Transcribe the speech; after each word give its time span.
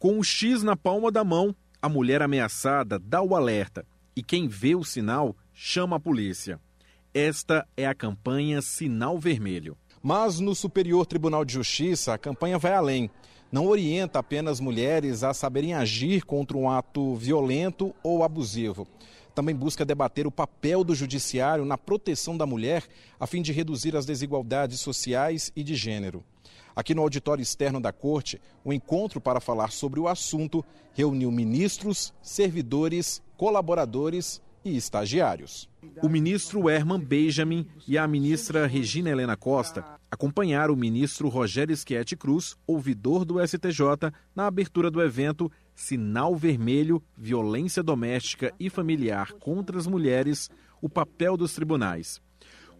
Com 0.00 0.18
o 0.18 0.24
X 0.24 0.62
na 0.62 0.74
palma 0.74 1.12
da 1.12 1.22
mão, 1.22 1.54
a 1.82 1.86
mulher 1.86 2.22
ameaçada 2.22 2.98
dá 2.98 3.20
o 3.20 3.36
alerta 3.36 3.84
e 4.16 4.22
quem 4.22 4.48
vê 4.48 4.74
o 4.74 4.82
sinal 4.82 5.36
chama 5.52 5.96
a 5.96 6.00
polícia. 6.00 6.58
Esta 7.12 7.68
é 7.76 7.86
a 7.86 7.94
campanha 7.94 8.62
Sinal 8.62 9.18
Vermelho. 9.18 9.76
Mas 10.02 10.40
no 10.40 10.54
Superior 10.54 11.04
Tribunal 11.04 11.44
de 11.44 11.52
Justiça, 11.52 12.14
a 12.14 12.18
campanha 12.18 12.56
vai 12.56 12.72
além. 12.72 13.10
Não 13.52 13.66
orienta 13.66 14.18
apenas 14.20 14.58
mulheres 14.58 15.22
a 15.22 15.34
saberem 15.34 15.74
agir 15.74 16.24
contra 16.24 16.56
um 16.56 16.70
ato 16.70 17.14
violento 17.14 17.94
ou 18.02 18.24
abusivo. 18.24 18.88
Também 19.34 19.54
busca 19.54 19.84
debater 19.84 20.26
o 20.26 20.32
papel 20.32 20.82
do 20.82 20.94
judiciário 20.94 21.66
na 21.66 21.76
proteção 21.76 22.38
da 22.38 22.46
mulher, 22.46 22.84
a 23.18 23.26
fim 23.26 23.42
de 23.42 23.52
reduzir 23.52 23.94
as 23.94 24.06
desigualdades 24.06 24.80
sociais 24.80 25.52
e 25.54 25.62
de 25.62 25.74
gênero. 25.74 26.24
Aqui 26.74 26.94
no 26.94 27.02
auditório 27.02 27.42
externo 27.42 27.80
da 27.80 27.92
Corte, 27.92 28.40
o 28.64 28.72
encontro 28.72 29.20
para 29.20 29.40
falar 29.40 29.70
sobre 29.70 30.00
o 30.00 30.08
assunto 30.08 30.64
reuniu 30.92 31.30
ministros, 31.30 32.12
servidores, 32.22 33.22
colaboradores 33.36 34.40
e 34.64 34.76
estagiários. 34.76 35.68
O 36.02 36.08
ministro 36.08 36.68
Herman 36.68 37.00
Benjamin 37.00 37.66
e 37.86 37.96
a 37.96 38.06
ministra 38.06 38.66
Regina 38.66 39.10
Helena 39.10 39.36
Costa 39.36 39.84
acompanharam 40.10 40.74
o 40.74 40.76
ministro 40.76 41.28
Rogério 41.28 41.76
Schietti 41.76 42.16
Cruz, 42.16 42.56
ouvidor 42.66 43.24
do 43.24 43.44
STJ, 43.46 44.12
na 44.34 44.46
abertura 44.46 44.90
do 44.90 45.00
evento 45.02 45.50
Sinal 45.74 46.36
Vermelho, 46.36 47.02
Violência 47.16 47.82
Doméstica 47.82 48.52
e 48.60 48.68
Familiar 48.68 49.32
contra 49.34 49.78
as 49.78 49.86
Mulheres, 49.86 50.50
o 50.82 50.88
papel 50.88 51.36
dos 51.36 51.54
tribunais. 51.54 52.20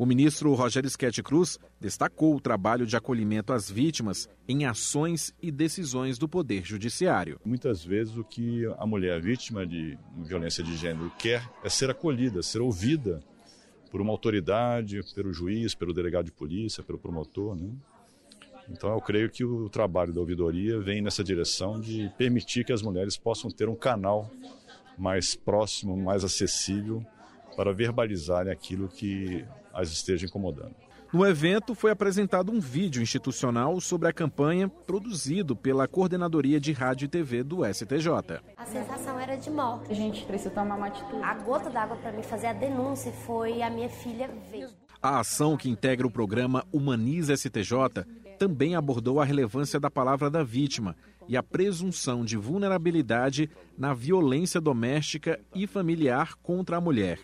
O 0.00 0.06
ministro 0.06 0.54
Rogério 0.54 0.88
Schete 0.88 1.22
Cruz 1.22 1.59
destacou 1.78 2.34
o 2.34 2.41
trabalho 2.41 2.86
de 2.86 2.96
acolhimento 2.96 3.52
às 3.52 3.70
vítimas 3.70 4.30
em 4.48 4.64
ações 4.64 5.34
e 5.42 5.52
decisões 5.52 6.16
do 6.16 6.27
Poder 6.27 6.64
Judiciário. 6.64 7.38
Muitas 7.45 7.84
vezes 7.84 8.16
o 8.16 8.24
que 8.24 8.64
a 8.78 8.86
mulher 8.86 9.20
vítima 9.20 9.66
de 9.66 9.98
violência 10.16 10.64
de 10.64 10.75
gênero 10.75 11.12
quer 11.19 11.47
é 11.62 11.69
ser 11.69 11.91
acolhida, 11.91 12.42
ser 12.42 12.62
ouvida 12.62 13.20
por 13.91 14.00
uma 14.00 14.10
autoridade, 14.10 15.02
pelo 15.14 15.34
juiz, 15.34 15.75
pelo 15.75 15.92
delegado 15.92 16.25
de 16.25 16.32
polícia, 16.32 16.82
pelo 16.82 16.98
promotor. 16.98 17.55
Né? 17.55 17.69
Então 18.70 18.91
eu 18.94 19.03
creio 19.03 19.28
que 19.28 19.44
o 19.44 19.69
trabalho 19.69 20.14
da 20.14 20.20
ouvidoria 20.20 20.80
vem 20.80 21.03
nessa 21.03 21.22
direção 21.22 21.78
de 21.78 22.10
permitir 22.16 22.64
que 22.64 22.72
as 22.72 22.80
mulheres 22.80 23.19
possam 23.19 23.50
ter 23.50 23.69
um 23.69 23.77
canal 23.77 24.30
mais 24.97 25.34
próximo, 25.34 25.94
mais 25.94 26.25
acessível 26.25 27.05
para 27.61 27.75
verbalizarem 27.75 28.50
aquilo 28.50 28.89
que 28.89 29.44
as 29.70 29.91
esteja 29.91 30.25
incomodando. 30.25 30.75
No 31.12 31.27
evento 31.27 31.75
foi 31.75 31.91
apresentado 31.91 32.50
um 32.50 32.58
vídeo 32.58 33.03
institucional 33.03 33.78
sobre 33.83 34.08
a 34.08 34.14
campanha 34.14 34.66
produzido 34.66 35.55
pela 35.55 35.86
Coordenadoria 35.86 36.58
de 36.58 36.72
Rádio 36.72 37.05
e 37.05 37.08
TV 37.08 37.42
do 37.42 37.58
STJ. 37.62 38.41
A 38.56 38.64
sensação 38.64 39.20
era 39.20 39.36
de 39.36 39.50
morte. 39.50 39.92
A 39.92 39.94
gente 39.94 40.25
precisa 40.25 40.48
tomar 40.48 40.77
uma 40.77 40.86
atitude. 40.86 41.22
A 41.22 41.34
gota 41.34 41.69
d'água 41.69 41.97
para 41.97 42.12
mim 42.12 42.22
fazer 42.22 42.47
a 42.47 42.55
denúncia 42.55 43.12
foi 43.12 43.61
a 43.61 43.69
minha 43.69 43.91
filha 43.91 44.31
ver. 44.50 44.70
A 45.03 45.20
ação 45.20 45.55
que 45.55 45.69
integra 45.69 46.06
o 46.06 46.11
programa 46.11 46.64
Humaniza 46.72 47.36
STJ 47.36 48.06
também 48.38 48.75
abordou 48.75 49.20
a 49.20 49.25
relevância 49.25 49.78
da 49.78 49.91
palavra 49.91 50.31
da 50.31 50.42
vítima 50.42 50.97
e 51.28 51.36
a 51.36 51.42
presunção 51.42 52.25
de 52.25 52.38
vulnerabilidade 52.38 53.50
na 53.77 53.92
violência 53.92 54.62
doméstica 54.62 55.38
e 55.55 55.66
familiar 55.66 56.36
contra 56.42 56.78
a 56.78 56.81
mulher. 56.81 57.19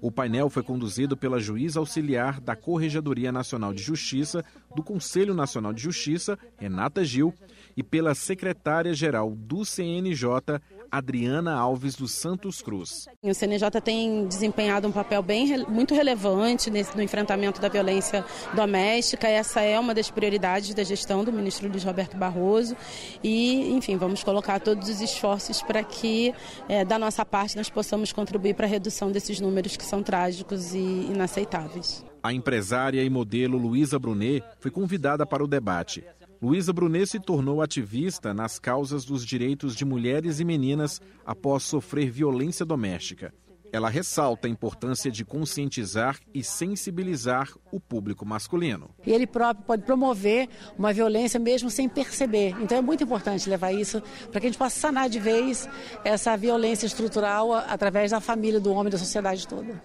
O 0.00 0.12
painel 0.12 0.48
foi 0.48 0.62
conduzido 0.62 1.16
pela 1.16 1.40
juíza 1.40 1.80
auxiliar 1.80 2.40
da 2.40 2.54
Corregedoria 2.54 3.32
Nacional 3.32 3.74
de 3.74 3.82
Justiça 3.82 4.44
do 4.74 4.82
Conselho 4.82 5.34
Nacional 5.34 5.72
de 5.72 5.82
Justiça, 5.82 6.38
Renata 6.56 7.04
Gil, 7.04 7.34
e 7.76 7.82
pela 7.82 8.14
secretária-geral 8.14 9.30
do 9.30 9.64
CNJ, 9.64 10.60
Adriana 10.90 11.54
Alves 11.54 11.94
dos 11.94 12.12
Santos 12.12 12.62
Cruz. 12.62 13.06
O 13.22 13.34
CNJ 13.34 13.80
tem 13.82 14.26
desempenhado 14.26 14.88
um 14.88 14.92
papel 14.92 15.22
bem 15.22 15.64
muito 15.66 15.94
relevante 15.94 16.70
nesse, 16.70 16.96
no 16.96 17.02
enfrentamento 17.02 17.60
da 17.60 17.68
violência 17.68 18.24
doméstica. 18.54 19.28
Essa 19.28 19.60
é 19.60 19.78
uma 19.78 19.94
das 19.94 20.10
prioridades 20.10 20.74
da 20.74 20.82
gestão 20.82 21.24
do 21.24 21.32
ministro 21.32 21.68
Luiz 21.68 21.84
Roberto 21.84 22.16
Barroso. 22.16 22.76
E, 23.22 23.72
enfim, 23.72 23.96
vamos 23.96 24.24
colocar 24.24 24.58
todos 24.60 24.88
os 24.88 25.00
esforços 25.00 25.62
para 25.62 25.84
que, 25.84 26.34
é, 26.68 26.84
da 26.84 26.98
nossa 26.98 27.24
parte, 27.24 27.56
nós 27.56 27.68
possamos 27.68 28.12
contribuir 28.12 28.54
para 28.54 28.66
a 28.66 28.68
redução 28.68 29.12
desses 29.12 29.40
números 29.40 29.76
que 29.76 29.84
são 29.88 30.02
trágicos 30.02 30.74
e 30.74 30.78
inaceitáveis. 30.78 32.04
A 32.22 32.32
empresária 32.32 33.02
e 33.02 33.08
modelo 33.08 33.56
Luísa 33.56 33.98
Brunet 33.98 34.44
foi 34.60 34.70
convidada 34.70 35.24
para 35.24 35.42
o 35.42 35.48
debate. 35.48 36.04
Luísa 36.40 36.72
Brunet 36.72 37.06
se 37.06 37.18
tornou 37.18 37.62
ativista 37.62 38.34
nas 38.34 38.58
causas 38.58 39.04
dos 39.04 39.24
direitos 39.24 39.74
de 39.74 39.84
mulheres 39.84 40.38
e 40.38 40.44
meninas 40.44 41.00
após 41.24 41.64
sofrer 41.64 42.10
violência 42.10 42.64
doméstica. 42.64 43.32
Ela 43.72 43.88
ressalta 43.88 44.48
a 44.48 44.50
importância 44.50 45.10
de 45.10 45.24
conscientizar 45.24 46.18
e 46.32 46.42
sensibilizar 46.42 47.50
o 47.70 47.78
público 47.78 48.24
masculino. 48.24 48.90
E 49.06 49.12
ele 49.12 49.26
próprio 49.26 49.64
pode 49.66 49.82
promover 49.82 50.48
uma 50.78 50.92
violência 50.92 51.38
mesmo 51.38 51.70
sem 51.70 51.88
perceber. 51.88 52.54
Então 52.60 52.78
é 52.78 52.80
muito 52.80 53.04
importante 53.04 53.48
levar 53.48 53.72
isso 53.72 54.02
para 54.30 54.40
que 54.40 54.46
a 54.46 54.50
gente 54.50 54.58
possa 54.58 54.78
sanar 54.78 55.08
de 55.08 55.18
vez 55.18 55.68
essa 56.04 56.36
violência 56.36 56.86
estrutural 56.86 57.52
através 57.52 58.10
da 58.10 58.20
família, 58.20 58.60
do 58.60 58.72
homem 58.72 58.88
e 58.88 58.92
da 58.92 58.98
sociedade 58.98 59.46
toda. 59.46 59.80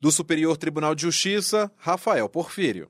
Do 0.00 0.10
Superior 0.10 0.56
Tribunal 0.56 0.94
de 0.94 1.02
Justiça, 1.02 1.70
Rafael 1.76 2.28
Porfírio. 2.28 2.88